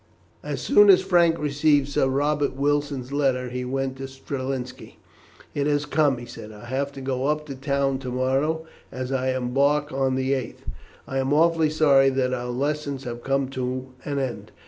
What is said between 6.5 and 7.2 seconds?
"I have to